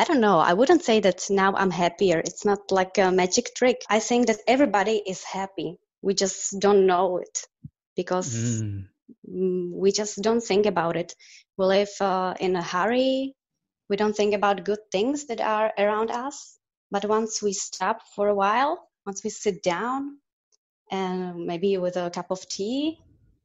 [0.00, 0.38] I don't know.
[0.38, 2.20] I wouldn't say that now I'm happier.
[2.20, 3.82] It's not like a magic trick.
[3.90, 5.76] I think that everybody is happy.
[6.00, 7.46] We just don't know it
[7.96, 8.86] because mm.
[9.26, 11.14] we just don't think about it.
[11.58, 13.34] We live uh, in a hurry.
[13.90, 16.56] We don't think about good things that are around us.
[16.90, 20.16] But once we stop for a while, once we sit down
[20.90, 23.02] and maybe with a cup of tea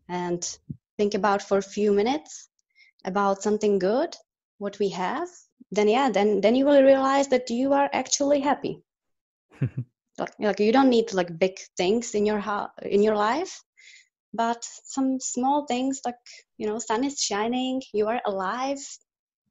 [0.07, 0.41] and
[0.95, 2.47] think about for a few minutes
[3.03, 4.15] about something good,
[4.57, 5.27] what we have,
[5.71, 8.81] then yeah then then you will realize that you are actually happy.
[10.17, 13.61] Like, like you don't need like big things in your ha- in your life
[14.33, 16.16] but some small things like
[16.57, 18.80] you know sun is shining you are alive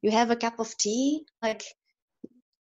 [0.00, 1.64] you have a cup of tea like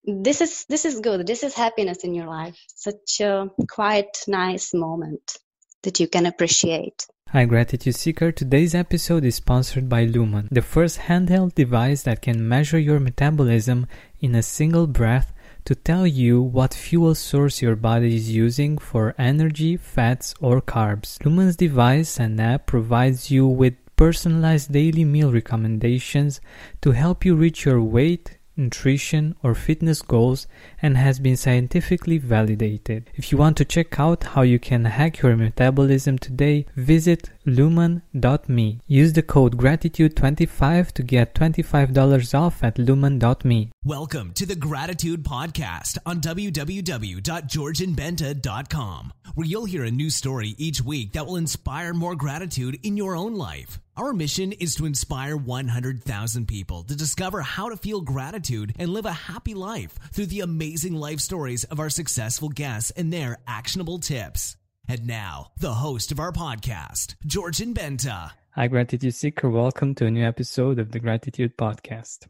[0.04, 2.58] this is this is good this is happiness in your life.
[2.74, 5.36] Such a quite nice moment
[5.82, 10.98] that you can appreciate Hi Gratitude Seeker, today's episode is sponsored by Lumen, the first
[10.98, 13.86] handheld device that can measure your metabolism
[14.18, 15.32] in a single breath
[15.64, 21.24] to tell you what fuel source your body is using for energy, fats, or carbs.
[21.24, 26.40] Lumen's device and app provides you with personalized daily meal recommendations
[26.82, 30.48] to help you reach your weight, nutrition, or fitness goals
[30.82, 33.10] and has been scientifically validated.
[33.14, 38.80] If you want to check out how you can hack your metabolism today, visit lumen.me.
[38.86, 43.70] Use the code gratitude25 to get $25 off at lumen.me.
[43.84, 51.12] Welcome to the Gratitude Podcast on www.georgianbenta.com, where you'll hear a new story each week
[51.12, 53.78] that will inspire more gratitude in your own life.
[53.96, 59.04] Our mission is to inspire 100,000 people to discover how to feel gratitude and live
[59.04, 63.98] a happy life through the amazing life stories of our successful guests and their actionable
[63.98, 64.56] tips.
[64.88, 68.30] And now, the host of our podcast, Georgian Benta.
[68.54, 69.50] Hi, Gratitude Seeker.
[69.50, 72.26] Welcome to a new episode of the Gratitude Podcast.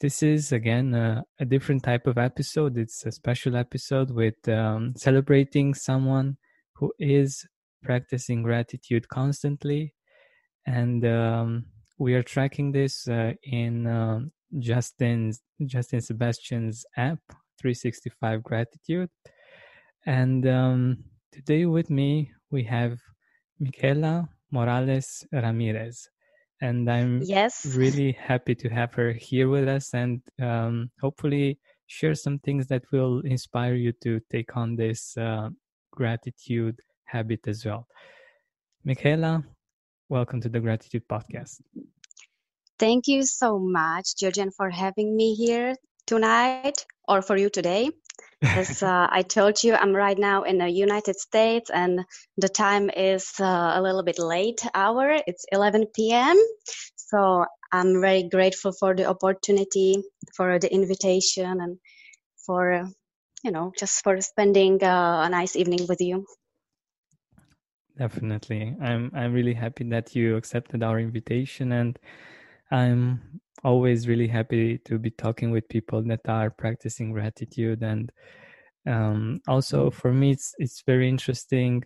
[0.00, 2.78] This is again a, a different type of episode.
[2.78, 6.36] It's a special episode with um, celebrating someone
[6.76, 7.46] who is
[7.82, 9.94] practicing gratitude constantly
[10.66, 11.66] and um,
[11.98, 14.20] we are tracking this uh, in uh,
[14.58, 17.20] Justin's Justin Sebastian's app
[17.58, 19.10] 365 Gratitude.
[20.06, 22.98] And um, today with me we have
[23.58, 26.08] Michaela Morales Ramirez,
[26.60, 32.14] and I'm yes really happy to have her here with us and um, hopefully share
[32.14, 35.48] some things that will inspire you to take on this uh,
[35.90, 37.86] gratitude habit as well.
[38.84, 39.44] Michaela,
[40.08, 41.60] Welcome to the Gratitude Podcast.
[42.78, 45.74] Thank you so much, Georgian, for having me here
[46.06, 47.90] tonight or for you today.
[48.42, 52.04] As uh, I told you, I'm right now in the United States and
[52.36, 55.16] the time is uh, a little bit late hour.
[55.26, 56.36] It's 11 p.m.
[56.96, 60.02] So I'm very grateful for the opportunity,
[60.36, 61.78] for the invitation, and
[62.44, 62.88] for,
[63.42, 66.26] you know, just for spending uh, a nice evening with you.
[67.98, 68.76] Definitely.
[68.80, 71.98] I'm I'm really happy that you accepted our invitation and
[72.70, 78.12] I'm always really happy to be talking with people that are practicing gratitude and
[78.86, 81.82] um, also for me it's it's very interesting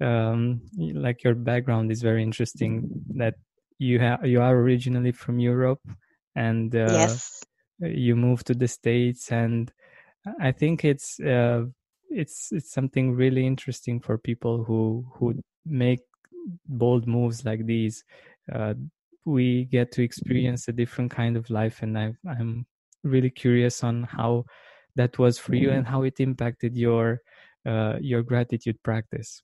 [0.00, 3.34] um, like your background is very interesting that
[3.78, 5.80] you have you are originally from Europe
[6.34, 7.42] and uh, yes.
[7.78, 9.72] you moved to the states and
[10.40, 11.64] I think it's uh,
[12.10, 16.00] it's it's something really interesting for people who who make
[16.66, 18.04] bold moves like these,
[18.52, 18.74] uh,
[19.24, 21.82] we get to experience a different kind of life.
[21.82, 22.66] And I, I'm
[23.04, 24.44] really curious on how
[24.96, 27.20] that was for you and how it impacted your
[27.64, 29.42] uh, your gratitude practice.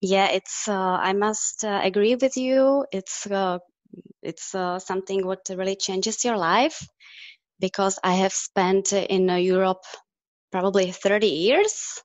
[0.00, 0.68] Yeah, it's.
[0.68, 2.86] Uh, I must uh, agree with you.
[2.92, 3.58] It's uh,
[4.22, 6.86] it's uh, something what really changes your life
[7.60, 9.84] because I have spent in Europe
[10.50, 12.02] probably 30 years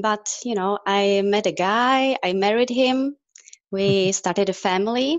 [0.00, 3.16] but, you know, I met a guy, I married him,
[3.70, 4.12] we mm-hmm.
[4.12, 5.18] started a family,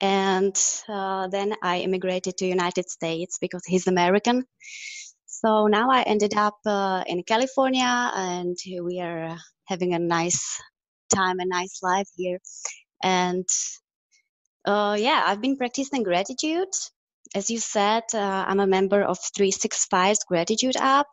[0.00, 0.56] and
[0.88, 4.44] uh, then I immigrated to United States because he's American.
[5.26, 9.36] So now I ended up uh, in California, and we are
[9.66, 10.60] having a nice
[11.14, 12.38] time, a nice life here.
[13.02, 13.46] And
[14.66, 16.68] uh, yeah, I've been practicing gratitude.
[17.34, 21.06] As you said, uh, I'm a member of 365's gratitude app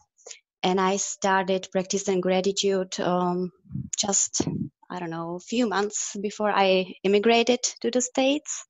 [0.63, 3.51] and I started practicing gratitude um,
[3.97, 4.41] just
[4.89, 8.65] I don't know a few months before I immigrated to the states.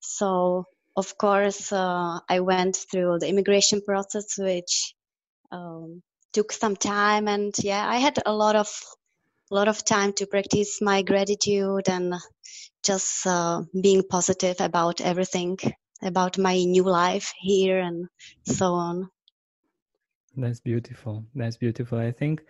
[0.00, 0.64] So
[0.96, 4.94] of course uh, I went through the immigration process, which
[5.50, 6.02] um,
[6.32, 8.68] took some time, and yeah, I had a lot of
[9.50, 12.14] a lot of time to practice my gratitude and
[12.82, 15.56] just uh, being positive about everything
[16.02, 18.08] about my new life here and
[18.44, 19.08] so on
[20.38, 21.24] that's beautiful.
[21.34, 21.98] That's beautiful.
[21.98, 22.44] I think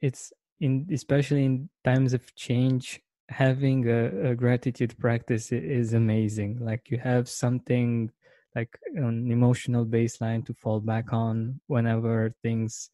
[0.00, 6.58] it's in especially in times of change having a, a, gratitude practice is amazing.
[6.60, 8.10] Like you have something
[8.54, 12.90] like an emotional baseline to fall back on whenever things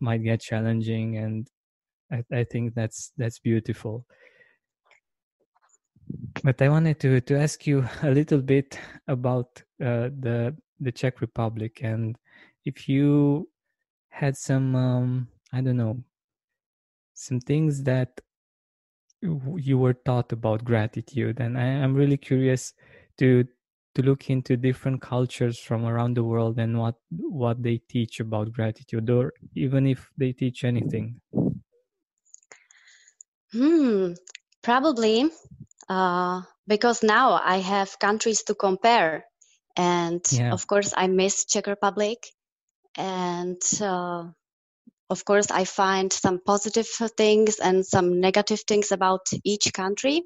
[0.00, 1.48] might get challenging and
[2.10, 4.06] I, I think that's that's beautiful.
[6.42, 11.20] But i wanted to to ask you a little bit about uh, the the czech
[11.20, 12.16] republic and
[12.64, 13.48] if you
[14.08, 16.02] had some um, i don't know
[17.18, 18.20] some things that
[19.20, 22.72] you were taught about gratitude and I, am really curious
[23.18, 23.44] to
[23.96, 28.52] to look into different cultures from around the world and what what they teach about
[28.52, 31.20] gratitude or even if they teach anything
[33.52, 34.12] hmm
[34.62, 35.28] probably
[35.88, 39.24] uh, because now i have countries to compare
[39.76, 40.52] and yeah.
[40.52, 42.18] of course i miss czech republic
[42.96, 44.26] and uh,
[45.10, 50.22] of course, I find some positive things and some negative things about each country.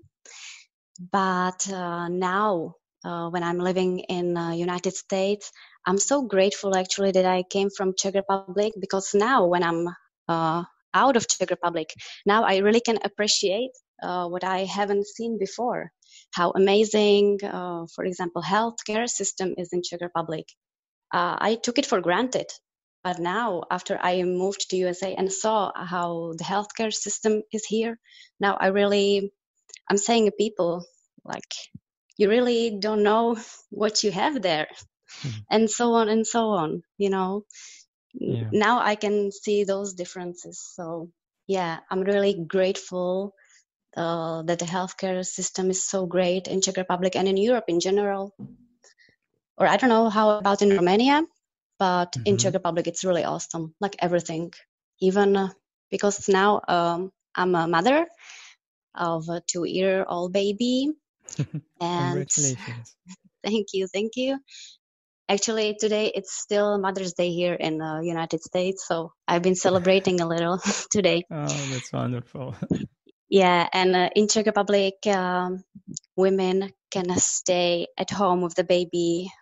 [1.13, 2.75] But uh, now,
[3.05, 5.51] uh, when I'm living in uh, United States,
[5.87, 9.89] I'm so grateful actually that I came from Czech Republic because now, when I'm
[10.29, 10.65] uh,
[10.95, 11.93] out of Czech Republic,
[12.27, 15.91] now I really can appreciate uh, what I haven't seen before.
[16.33, 20.47] How amazing, uh, for example, healthcare system is in Czech Republic.
[21.15, 22.47] I took it for granted
[23.05, 27.99] but now, after I moved to USA and saw how the healthcare system is here,
[28.39, 29.33] now I really,
[29.91, 30.87] I'm saying to people
[31.25, 31.53] like,
[32.17, 33.37] you really don't know
[33.71, 34.69] what you have there,
[35.23, 35.39] mm-hmm.
[35.51, 36.83] and so on and so on.
[36.97, 37.45] You know,
[38.15, 38.49] yeah.
[38.53, 40.61] now I can see those differences.
[40.61, 41.11] So
[41.47, 43.35] yeah, I'm really grateful
[43.97, 47.81] uh, that the healthcare system is so great in Czech Republic and in Europe in
[47.81, 48.35] general.
[49.59, 51.23] Or I don't know how about in Romania,
[51.83, 52.23] but mm-hmm.
[52.27, 53.75] in Czech Republic, it's really awesome.
[53.81, 54.53] Like everything,
[55.01, 55.49] even uh,
[55.91, 58.07] because now um, I'm a mother
[58.95, 60.93] of a two-year-old baby,
[61.81, 62.31] and
[63.45, 64.39] thank you, thank you.
[65.29, 70.21] Actually, today it's still Mother's Day here in the United States, so I've been celebrating
[70.21, 70.59] a little
[70.93, 71.25] today.
[71.33, 72.55] Oh, that's wonderful.
[73.29, 75.65] yeah, and uh, in Czech Republic, um,
[76.15, 79.33] women can stay at home with the baby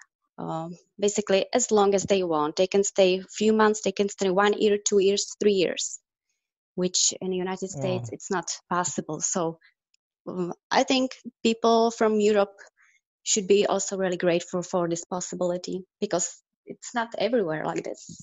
[0.41, 2.57] um, basically as long as they want.
[2.57, 6.01] They can stay a few months, they can stay one year, two years, three years,
[6.75, 8.13] which in the United States wow.
[8.13, 9.21] it's not possible.
[9.21, 9.59] So
[10.27, 12.57] um, I think people from Europe
[13.23, 18.23] should be also really grateful for this possibility because it's not everywhere like this.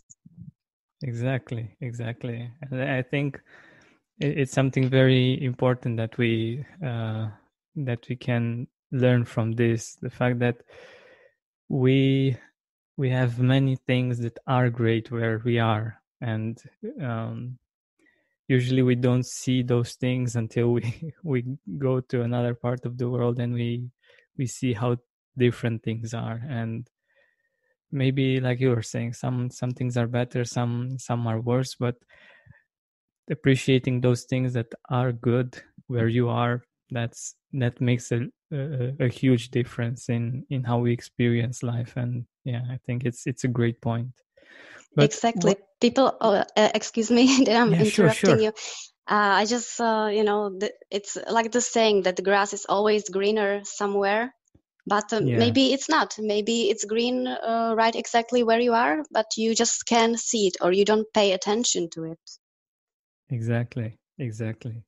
[1.04, 2.50] Exactly, exactly.
[2.64, 3.40] And I think
[4.20, 7.28] it's something very important that we uh,
[7.76, 9.98] that we can learn from this.
[10.02, 10.64] The fact that
[11.70, 12.38] we
[12.98, 16.62] we have many things that are great where we are and
[17.02, 17.58] um,
[18.48, 21.44] usually we don't see those things until we we
[21.78, 23.90] go to another part of the world and we
[24.38, 24.98] we see how
[25.38, 26.42] different things are.
[26.48, 26.88] And
[27.92, 31.96] maybe like you were saying some some things are better some some are worse but
[33.32, 39.08] appreciating those things that are good where you are that's that makes a, a, a
[39.08, 41.94] huge difference in in how we experience life.
[41.96, 44.14] And yeah i think it's it's a great point.
[44.96, 45.50] But exactly.
[45.50, 48.42] what, people oh, uh, excuse me that i'm yeah, interrupting sure, sure.
[48.42, 48.52] you.
[49.10, 52.66] Uh, i just uh, you know the, it's like the saying that the grass is
[52.68, 54.34] always greener somewhere
[54.88, 55.38] but um, yeah.
[55.38, 56.16] maybe it's not.
[56.18, 60.56] Maybe it's green uh, right exactly where you are but you just can't see it
[60.62, 62.20] or you don't pay attention to it.
[63.30, 64.84] Exactly exactly.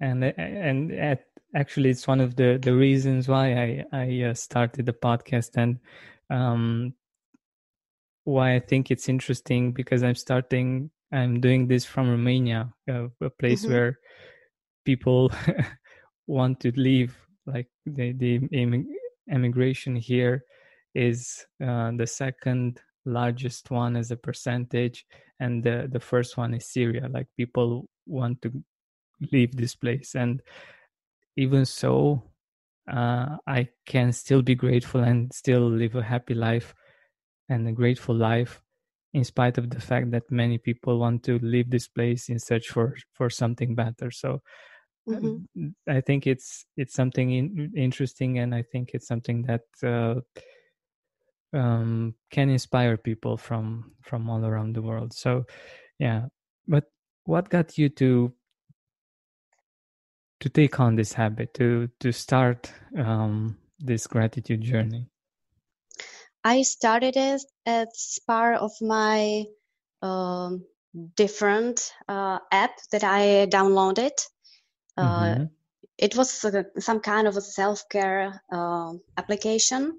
[0.00, 4.86] And and at, actually it's one of the the reasons why I I uh, started
[4.86, 5.78] the podcast and
[6.30, 6.94] um,
[8.24, 13.30] why I think it's interesting because I'm starting I'm doing this from Romania, uh, a
[13.30, 13.72] place mm-hmm.
[13.72, 13.98] where
[14.84, 15.32] people
[16.26, 17.16] want to leave.
[17.46, 18.40] Like the the
[19.30, 20.44] immigration here
[20.94, 25.04] is uh, the second largest one as a percentage,
[25.40, 27.08] and the the first one is Syria.
[27.10, 28.52] Like people want to
[29.32, 30.40] leave this place and
[31.40, 32.22] even so
[32.92, 36.74] uh, i can still be grateful and still live a happy life
[37.48, 38.62] and a grateful life
[39.14, 42.68] in spite of the fact that many people want to leave this place in search
[42.68, 44.40] for for something better so
[45.08, 45.68] mm-hmm.
[45.88, 50.20] i think it's it's something in, interesting and i think it's something that uh,
[51.52, 55.44] um, can inspire people from from all around the world so
[55.98, 56.26] yeah
[56.68, 56.84] but
[57.24, 58.32] what got you to
[60.40, 65.06] to take on this habit to to start um, this gratitude journey
[66.44, 69.44] i started it as part of my
[70.02, 70.64] um,
[71.16, 74.12] different uh, app that I downloaded.
[74.96, 75.44] Uh, mm-hmm.
[75.98, 79.98] It was uh, some kind of a self care uh, application,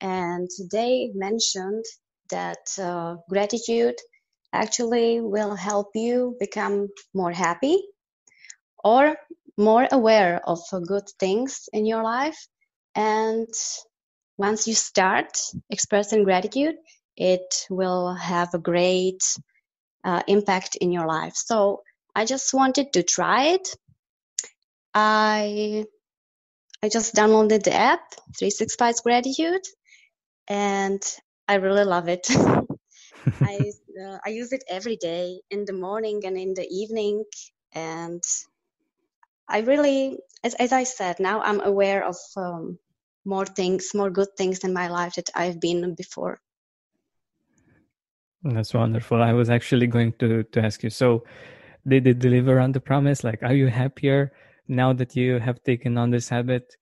[0.00, 1.84] and they mentioned
[2.30, 3.96] that uh, gratitude
[4.52, 7.82] actually will help you become more happy
[8.84, 9.16] or
[9.58, 12.38] more aware of good things in your life.
[12.94, 13.48] And
[14.38, 15.38] once you start
[15.68, 16.76] expressing gratitude,
[17.16, 19.22] it will have a great
[20.04, 21.34] uh, impact in your life.
[21.34, 21.82] So
[22.14, 23.68] I just wanted to try it.
[24.94, 25.84] I
[26.82, 29.66] I just downloaded the app 365 Gratitude,
[30.46, 31.02] and
[31.48, 32.26] I really love it.
[33.42, 33.72] I
[34.04, 37.24] uh, I use it every day in the morning and in the evening,
[37.72, 38.22] and
[39.48, 42.78] I really, as as I said, now I'm aware of um,
[43.24, 46.40] more things, more good things in my life that I've been before.
[48.42, 49.22] That's wonderful.
[49.22, 50.90] I was actually going to to ask you.
[50.90, 51.24] So,
[51.86, 53.24] did they deliver on the promise?
[53.24, 54.32] Like, are you happier
[54.68, 56.76] now that you have taken on this habit?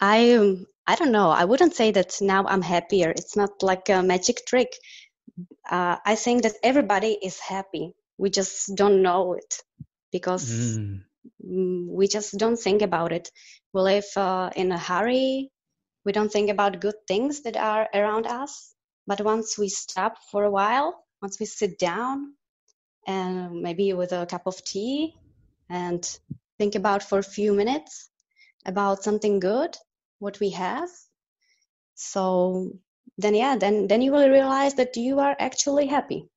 [0.00, 1.30] I um, I don't know.
[1.30, 3.10] I wouldn't say that now I'm happier.
[3.10, 4.72] It's not like a magic trick.
[5.70, 7.94] Uh, I think that everybody is happy.
[8.18, 9.62] We just don't know it
[10.14, 11.00] because mm.
[11.98, 13.30] we just don't think about it.
[13.74, 15.50] We live uh, in a hurry.
[16.06, 18.74] We don't think about good things that are around us
[19.06, 22.34] but once we stop for a while, once we sit down
[23.06, 25.14] and maybe with a cup of tea
[25.68, 26.18] and
[26.58, 28.08] think about for a few minutes
[28.64, 29.76] about something good,
[30.20, 30.88] what we have.
[31.94, 32.72] So
[33.18, 36.28] then yeah, then then you will realize that you are actually happy.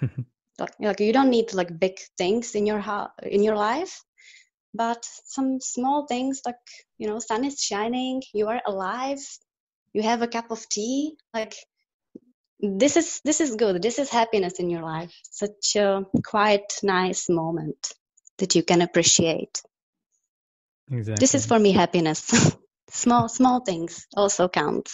[0.58, 4.02] like, like you don't need like big things in your ha- in your life,
[4.74, 6.56] but some small things like
[6.98, 9.20] you know sun is shining, you are alive,
[9.92, 11.54] you have a cup of tea, like
[12.60, 15.14] this is this is good this is happiness in your life.
[15.30, 17.92] Such a quite nice moment
[18.38, 19.62] that you can appreciate.
[20.90, 22.22] Exactly this is for me happiness.
[22.90, 24.88] Small small things also count.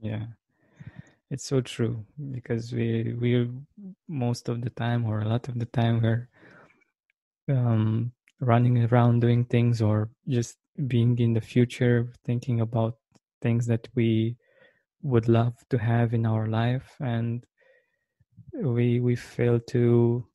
[0.00, 0.26] Yeah
[1.30, 3.48] it's so true because we we
[4.08, 6.28] most of the time or a lot of the time we're
[7.48, 10.56] um running around doing things or just
[10.86, 12.96] being in the future thinking about
[13.42, 14.36] things that we
[15.02, 16.96] would love to have in our life.
[17.00, 17.44] And
[18.54, 20.26] we we fail to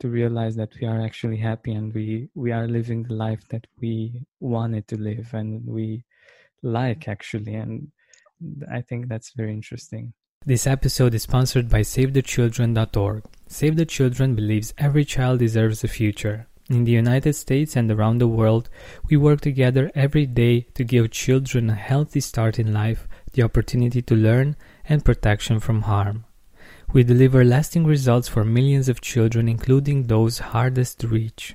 [0.00, 3.66] to realize that we are actually happy and we we are living the life that
[3.80, 6.04] we wanted to live and we
[6.62, 7.54] like actually.
[7.54, 7.90] And
[8.70, 10.12] i think that's very interesting
[10.46, 13.24] this episode is sponsored by SaveTheChildren.org.
[13.48, 16.46] Save the Children believes every child deserves a future.
[16.70, 18.70] In the United States and around the world,
[19.10, 24.02] we work together every day to give children a healthy start in life the opportunity
[24.02, 24.56] to learn,
[24.88, 26.24] and protection from harm.
[26.92, 31.54] We deliver lasting results for millions of children, including those hardest to reach.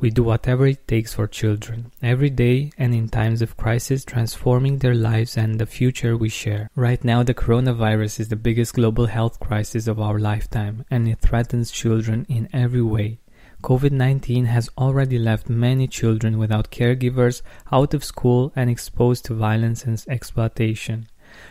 [0.00, 4.78] We do whatever it takes for children, every day and in times of crisis, transforming
[4.78, 6.70] their lives and the future we share.
[6.74, 11.20] Right now, the coronavirus is the biggest global health crisis of our lifetime, and it
[11.20, 13.18] threatens children in every way.
[13.62, 19.34] COVID 19 has already left many children without caregivers, out of school, and exposed to
[19.34, 21.08] violence and exploitation.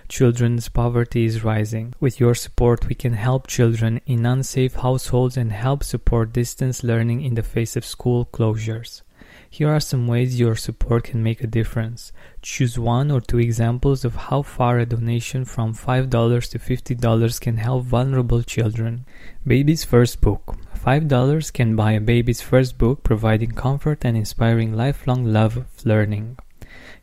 [0.07, 1.93] Children's poverty is rising.
[1.99, 7.21] With your support, we can help children in unsafe households and help support distance learning
[7.21, 9.01] in the face of school closures.
[9.51, 12.11] Here are some ways your support can make a difference.
[12.41, 16.09] Choose one or two examples of how far a donation from $5
[16.51, 19.05] to $50 can help vulnerable children.
[19.45, 25.25] Baby's First Book $5 can buy a baby's first book, providing comfort and inspiring lifelong
[25.25, 26.37] love of learning.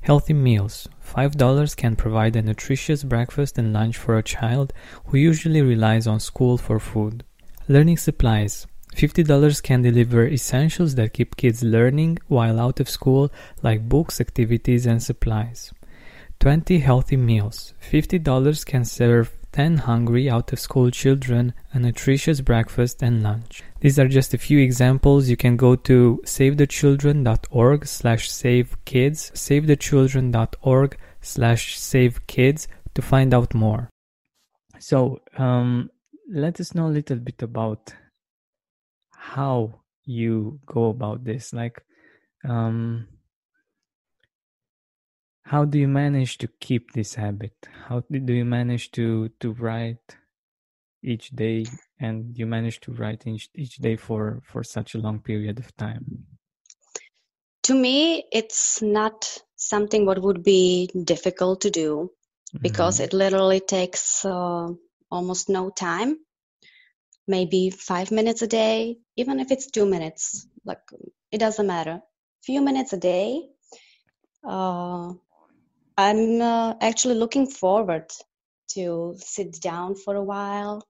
[0.06, 4.72] Healthy Meals $5 can provide a nutritious breakfast and lunch for a child
[5.06, 7.24] who usually relies on school for food.
[7.66, 13.32] Learning Supplies $50 can deliver essentials that keep kids learning while out of school,
[13.64, 15.72] like books, activities, and supplies.
[16.38, 17.74] 20 healthy meals.
[17.82, 23.62] $50 can serve 10 hungry out of school children a nutritious breakfast and lunch.
[23.80, 25.30] These are just a few examples.
[25.30, 33.54] You can go to savethechildren.org slash save kids, savethechildren.org slash save kids to find out
[33.54, 33.88] more.
[34.78, 35.88] So, um,
[36.30, 37.94] let us know a little bit about
[39.14, 41.54] how you go about this.
[41.54, 41.82] Like,
[42.46, 43.08] um,
[45.46, 47.54] how do you manage to keep this habit?
[47.88, 50.16] How do you manage to to write
[51.02, 51.66] each day
[52.00, 55.74] and you manage to write each, each day for for such a long period of
[55.76, 56.26] time?
[57.64, 62.10] To me it's not something what would be difficult to do
[62.60, 63.04] because mm-hmm.
[63.04, 64.68] it literally takes uh,
[65.10, 66.18] almost no time.
[67.28, 70.82] Maybe five minutes a day even if it's two minutes like
[71.30, 72.00] it doesn't matter.
[72.42, 73.42] Few minutes a day
[74.46, 75.12] uh,
[75.98, 78.10] i'm uh, actually looking forward
[78.68, 80.82] to sit down for a while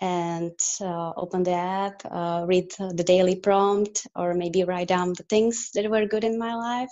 [0.00, 5.24] and uh, open the app, uh, read the daily prompt, or maybe write down the
[5.24, 6.90] things that were good in my life.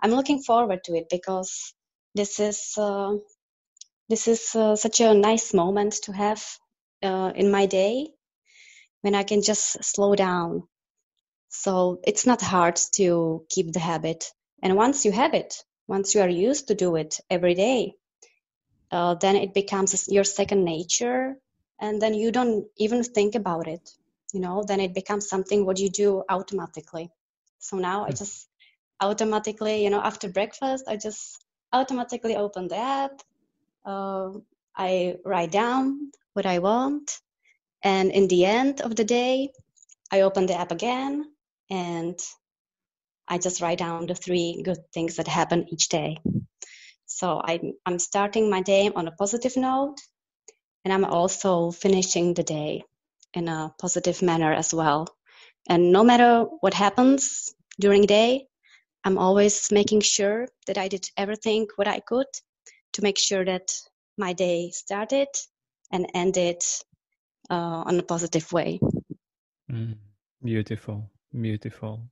[0.00, 1.74] I'm looking forward to it because
[2.14, 3.14] this is uh,
[4.08, 6.44] this is uh, such a nice moment to have
[7.02, 8.08] uh, in my day
[9.02, 10.64] when I can just slow down.
[11.48, 14.26] So it's not hard to keep the habit,
[14.62, 15.54] and once you have it,
[15.86, 17.94] once you are used to do it every day,
[18.90, 21.36] uh, then it becomes your second nature
[21.80, 23.90] and then you don't even think about it
[24.32, 27.10] you know then it becomes something what you do automatically
[27.58, 28.16] so now i hmm.
[28.16, 28.48] just
[29.00, 33.22] automatically you know after breakfast i just automatically open the app
[33.84, 34.30] uh,
[34.76, 37.20] i write down what i want
[37.82, 39.50] and in the end of the day
[40.10, 41.24] i open the app again
[41.70, 42.18] and
[43.28, 46.16] i just write down the three good things that happen each day
[47.06, 49.98] so I'm, I'm starting my day on a positive note
[50.84, 52.84] and I'm also finishing the day
[53.32, 55.08] in a positive manner as well.
[55.68, 58.46] And no matter what happens during the day,
[59.04, 62.26] I'm always making sure that I did everything what I could
[62.94, 63.72] to make sure that
[64.18, 65.28] my day started
[65.90, 66.62] and ended
[67.50, 68.80] uh, on a positive way.
[69.70, 69.96] Mm,
[70.42, 72.08] beautiful, beautiful.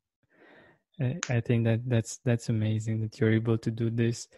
[1.28, 4.28] I, think that that's that's amazing that you're able to do this,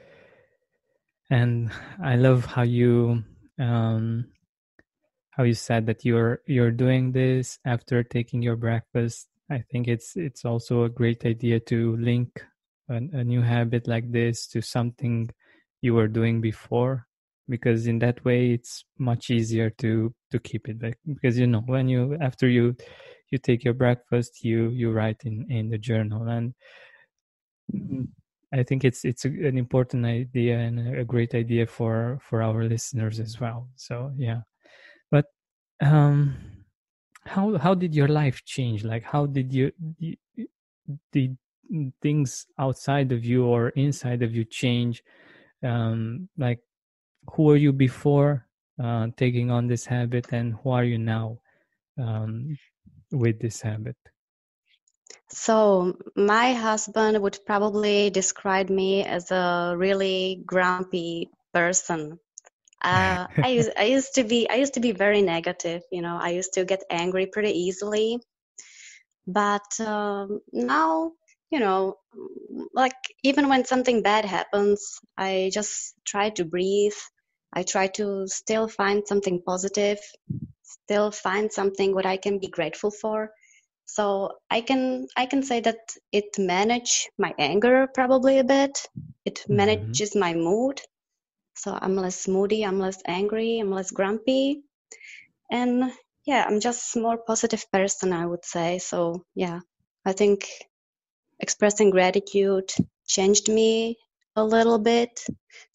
[1.30, 1.70] and
[2.02, 3.24] I love how you
[3.58, 4.26] um,
[5.30, 9.28] how you said that you're you're doing this after taking your breakfast.
[9.50, 12.44] I think it's it's also a great idea to link
[12.88, 15.30] a, a new habit like this to something
[15.82, 17.06] you were doing before
[17.48, 21.60] because in that way it's much easier to to keep it back because you know
[21.66, 22.74] when you after you
[23.30, 26.54] you take your breakfast you you write in in the journal and
[27.72, 28.06] mm,
[28.52, 33.18] I think it's it's an important idea and a great idea for for our listeners
[33.18, 33.68] as well.
[33.74, 34.42] So yeah,
[35.10, 35.26] but
[35.80, 36.36] um,
[37.26, 38.84] how how did your life change?
[38.84, 39.72] Like how did you
[41.12, 41.36] did
[42.00, 45.02] things outside of you or inside of you change?
[45.62, 46.60] Um, like
[47.32, 48.46] who were you before
[48.82, 51.38] uh, taking on this habit, and who are you now
[51.98, 52.56] um,
[53.14, 53.96] with this habit?
[55.30, 62.18] So, my husband would probably describe me as a really grumpy person.
[62.82, 65.82] Uh, I used I used to be I used to be very negative.
[65.90, 68.20] You know, I used to get angry pretty easily,
[69.26, 71.12] but um, now
[71.50, 71.96] you know,
[72.74, 76.98] like even when something bad happens, I just try to breathe.
[77.52, 80.00] I try to still find something positive,
[80.82, 83.30] still find something what I can be grateful for.
[83.86, 85.78] So i can i can say that
[86.10, 88.86] it manage my anger probably a bit.
[89.24, 89.56] It mm-hmm.
[89.56, 90.80] manages my mood.
[91.54, 94.62] So i'm less moody i'm less angry i'm less grumpy.
[95.50, 95.92] And
[96.24, 98.78] yeah i'm just more positive person i would say.
[98.78, 99.60] So yeah
[100.04, 100.48] i think
[101.38, 102.70] expressing gratitude
[103.06, 103.98] changed me
[104.36, 105.24] a little bit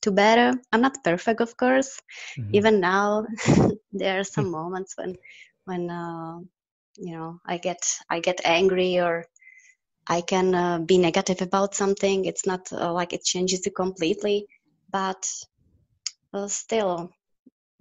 [0.02, 0.54] to better.
[0.72, 2.00] I'm not perfect of course.
[2.38, 2.56] Mm-hmm.
[2.56, 3.26] even now
[3.93, 5.15] there are some moments when
[5.65, 6.39] when uh,
[6.98, 9.26] you know i get i get angry or
[10.08, 12.26] i can uh, be negative about something.
[12.26, 14.48] It's not uh, like it changes you completely.
[14.91, 15.24] But
[16.34, 17.12] uh, still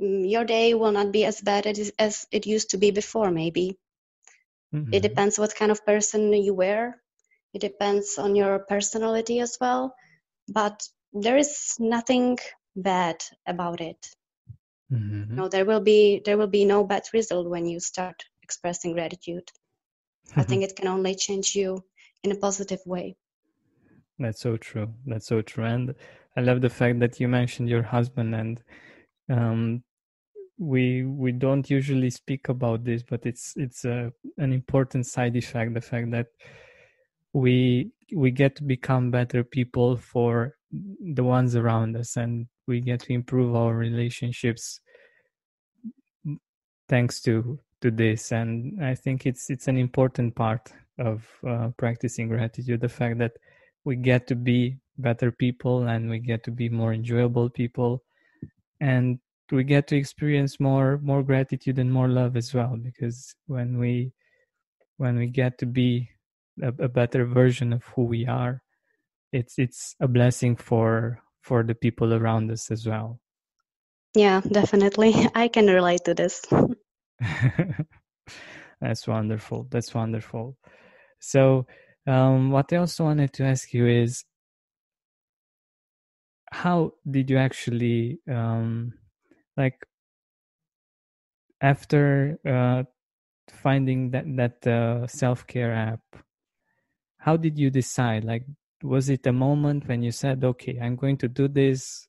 [0.00, 3.30] mm, your day will not be as bad as, as it used to be before
[3.30, 3.76] maybe.
[4.74, 4.92] Mm-hmm.
[4.92, 6.94] it depends what kind of person you were.
[7.54, 9.94] It depends on your personality as well
[10.48, 10.82] but
[11.12, 12.38] there is nothing
[12.76, 14.06] bad about it
[14.92, 15.34] mm-hmm.
[15.34, 19.46] no there will be there will be no bad result when you start expressing gratitude.
[19.50, 20.40] Mm-hmm.
[20.40, 21.84] I think it can only change you
[22.24, 23.16] in a positive way.
[24.18, 24.88] That's so true.
[25.06, 25.64] That's so true.
[25.64, 25.94] And
[26.36, 28.62] I love the fact that you mentioned your husband and
[29.30, 29.82] um,
[30.58, 35.74] we we don't usually speak about this, but it's it's a, an important side effect.
[35.74, 36.28] The fact that
[37.32, 43.00] we we get to become better people for the ones around us, and we get
[43.00, 44.80] to improve our relationships
[46.88, 48.32] thanks to to this.
[48.32, 53.32] And i think it's it's an important part of uh, practicing gratitude the fact that
[53.84, 58.02] we get to be better people and we get to be more enjoyable people.
[58.80, 59.18] And
[59.50, 64.12] we get to experience more more gratitude and more love as well because when we
[64.98, 66.10] when we get to be
[66.62, 68.62] a, a better version of who we are
[69.32, 73.20] it's it's a blessing for for the people around us as well
[74.14, 75.14] Yeah, definitely.
[75.34, 76.44] I can relate to this.
[78.80, 79.66] That's wonderful.
[79.70, 80.56] That's wonderful.
[81.20, 81.66] So,
[82.06, 84.24] um, what I also wanted to ask you is
[86.50, 88.94] how did you actually um,
[89.56, 89.86] like
[91.60, 92.84] after uh,
[93.50, 96.00] finding that that uh, self-care app
[97.18, 98.24] how did you decide?
[98.24, 98.44] Like
[98.82, 102.06] was it a moment when you said okay i'm going to do this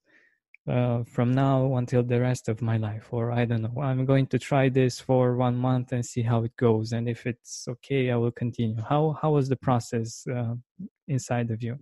[0.67, 4.27] uh, from now until the rest of my life or i don't know i'm going
[4.27, 8.11] to try this for one month and see how it goes and if it's okay
[8.11, 8.81] i will continue.
[8.87, 10.53] How how was the process uh,
[11.07, 11.79] inside of you?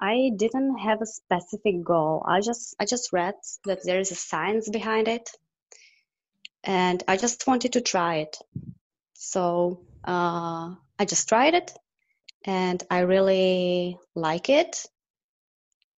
[0.00, 2.24] I didn't have a specific goal.
[2.26, 3.34] I just i just read
[3.66, 5.30] that there is a science behind it
[6.64, 8.36] and i just wanted to try it.
[9.12, 11.72] So uh, i just tried it
[12.44, 14.84] and i really like it.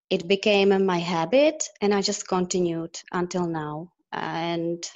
[0.09, 3.93] It became my habit and i just continued until now.
[4.13, 4.87] And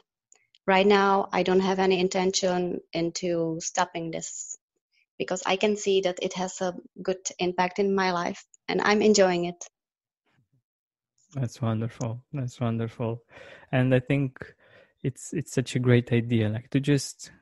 [0.66, 4.56] right now i don't have any intention into stopping this
[5.18, 9.02] because i can see that it has a good impact in my life and i'm
[9.02, 9.64] enjoying it.
[11.34, 12.22] That's wonderful.
[12.32, 13.22] That's wonderful.
[13.72, 14.54] And i think
[15.02, 17.32] it's it's such a great idea like to just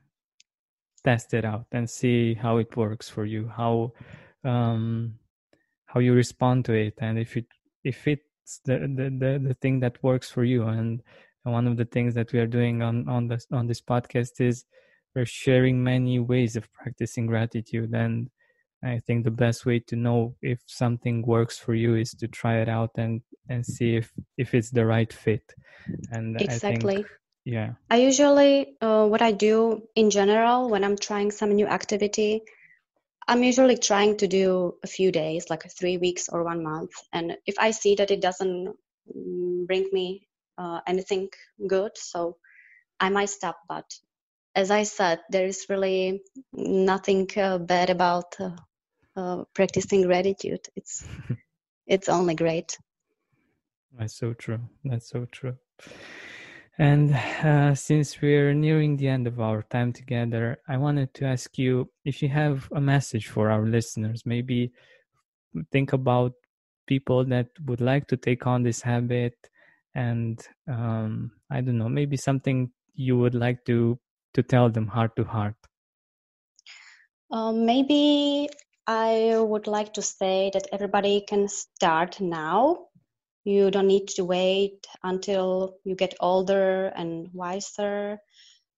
[1.09, 3.73] test it out and see how it works for you how
[4.45, 5.15] um
[5.87, 7.47] how you respond to it and if it
[7.85, 10.65] if it's the, the the the thing that works for you.
[10.65, 11.03] And
[11.43, 14.65] one of the things that we are doing on on this on this podcast is
[15.15, 17.93] we're sharing many ways of practicing gratitude.
[17.95, 18.31] And
[18.85, 22.61] i think the best way to know if something works for you is to try
[22.61, 25.47] it out and and see if if it's the right fit.
[26.13, 27.05] And exactly
[27.55, 28.55] yeah i usually
[28.87, 32.31] uh, what i do in general when i'm trying some new activity
[33.29, 36.93] I'm usually trying to do a few days, like three weeks or one month.
[37.13, 38.75] And if I see that it doesn't
[39.15, 41.29] mm, bring me uh, anything
[41.67, 42.39] good, so
[42.99, 43.59] I might stop.
[43.69, 43.85] But
[44.55, 46.23] as I said, there is really
[46.55, 48.57] nothing uh, bad about uh,
[49.15, 50.67] uh practicing gratitude.
[50.75, 51.07] It's
[51.87, 52.79] it's only great.
[53.93, 54.61] That's so true.
[54.85, 55.59] That's so true.
[56.79, 61.59] And uh, since we're nearing the end of our time together, I wanted to ask
[61.59, 64.23] you if you have a message for our listeners.
[64.25, 64.71] Maybe
[65.73, 66.35] think about
[66.87, 69.35] people that would like to take on this habit,
[69.97, 73.99] and um, I don't know, maybe something you would like to
[74.35, 75.57] to tell them heart to heart.
[77.31, 78.49] Uh, maybe
[78.87, 82.88] I would like to say that everybody can start now
[83.49, 88.19] you don't need to wait until you get older and wiser,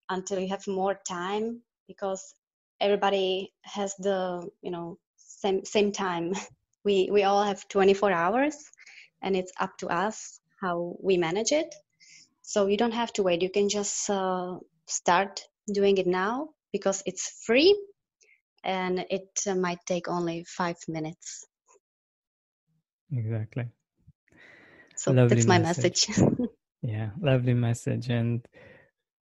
[0.08, 2.34] until you have more time, because
[2.80, 6.34] everybody has the you know same same time.
[6.82, 8.56] We we all have 24 hours,
[9.20, 11.74] and it's up to us how we manage it.
[12.40, 13.42] So you don't have to wait.
[13.42, 14.56] You can just uh,
[14.86, 17.76] start doing it now because it's free
[18.64, 21.44] and it uh, might take only five minutes.
[23.12, 23.68] Exactly.
[25.00, 26.10] So lovely that's my message.
[26.10, 26.28] message.
[26.82, 28.10] yeah, lovely message.
[28.10, 28.46] And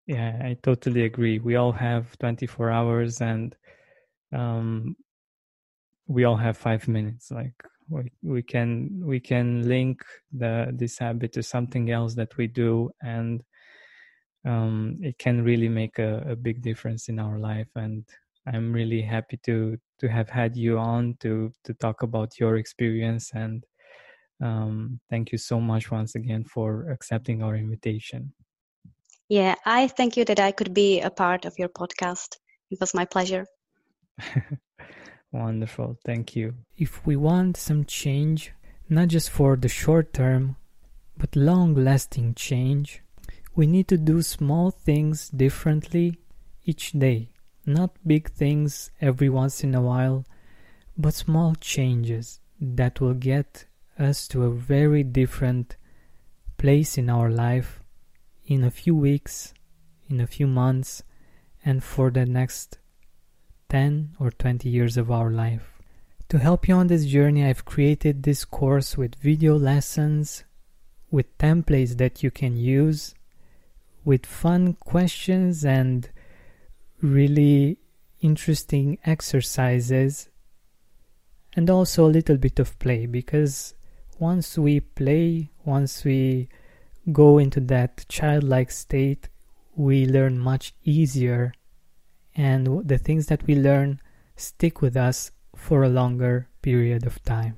[0.06, 1.38] yeah, I totally agree.
[1.38, 3.54] We all have 24 hours and
[4.32, 4.96] um,
[6.06, 7.30] we all have five minutes.
[7.30, 7.52] Like
[7.90, 12.90] we, we can we can link the this habit to something else that we do
[13.02, 13.42] and
[14.46, 18.04] um, it can really make a, a big difference in our life and
[18.46, 23.32] i'm really happy to to have had you on to to talk about your experience
[23.34, 23.64] and
[24.40, 28.32] um, thank you so much once again for accepting our invitation.
[29.28, 32.36] Yeah, I thank you that I could be a part of your podcast.
[32.70, 33.46] It was my pleasure.
[35.32, 35.98] Wonderful.
[36.04, 36.54] Thank you.
[36.76, 38.52] If we want some change,
[38.88, 40.56] not just for the short term,
[41.16, 43.02] but long lasting change,
[43.54, 46.18] we need to do small things differently
[46.64, 47.30] each day.
[47.64, 50.24] Not big things every once in a while,
[50.96, 53.66] but small changes that will get
[53.98, 55.76] us to a very different
[56.58, 57.80] place in our life
[58.46, 59.52] in a few weeks,
[60.08, 61.02] in a few months,
[61.64, 62.78] and for the next
[63.68, 65.72] 10 or 20 years of our life.
[66.28, 70.44] To help you on this journey, I've created this course with video lessons,
[71.10, 73.14] with templates that you can use,
[74.04, 76.08] with fun questions and
[77.00, 77.78] really
[78.20, 80.28] interesting exercises,
[81.54, 83.75] and also a little bit of play because
[84.18, 86.48] once we play, once we
[87.12, 89.28] go into that childlike state,
[89.74, 91.52] we learn much easier,
[92.34, 94.00] and the things that we learn
[94.36, 97.56] stick with us for a longer period of time.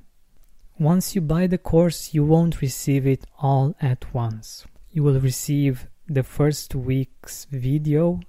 [0.77, 4.65] Once you buy the course, you won't receive it all at once.
[4.91, 8.21] You will receive the first week's video,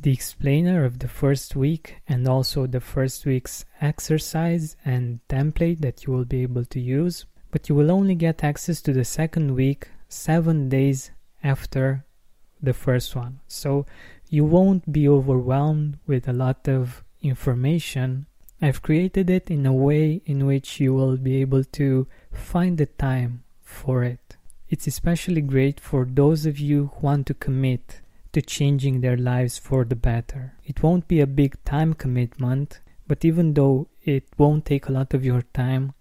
[0.00, 6.04] the explainer of the first week, and also the first week's exercise and template that
[6.04, 7.24] you will be able to use.
[7.52, 11.12] But you will only get access to the second week seven days
[11.44, 12.04] after
[12.60, 13.38] the first one.
[13.46, 13.86] So
[14.28, 18.26] you won't be overwhelmed with a lot of information.
[18.60, 22.86] I've created it in a way in which you will be able to find the
[22.86, 24.36] time for it.
[24.68, 28.00] It's especially great for those of you who want to commit
[28.32, 30.54] to changing their lives for the better.
[30.64, 35.12] It won't be a big time commitment, but even though it won't take a lot
[35.12, 35.92] of your time,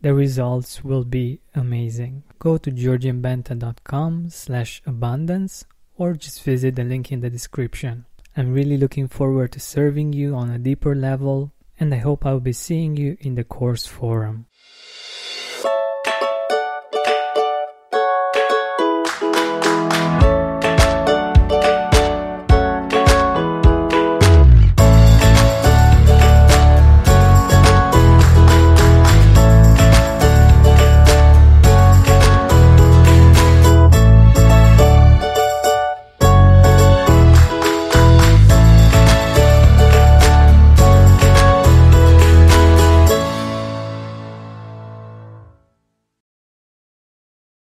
[0.00, 2.22] the results will be amazing.
[2.38, 5.64] Go to georgianbenta.com slash abundance
[5.96, 8.04] or just visit the link in the description.
[8.36, 12.40] I'm really looking forward to serving you on a deeper level and I hope I'll
[12.40, 14.46] be seeing you in the course forum.